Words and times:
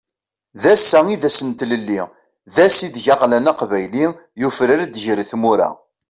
D 0.61 0.63
ass-a 0.73 0.99
i 1.13 1.15
d 1.21 1.23
ass 1.29 1.39
n 1.47 1.51
tlelli, 1.59 2.01
d 2.55 2.55
ass 2.65 2.77
ideg 2.85 3.05
aɣlan 3.13 3.49
aqbayli, 3.51 4.05
yufrar-d 4.39 4.93
ger 5.03 5.19
tmura. 5.31 5.69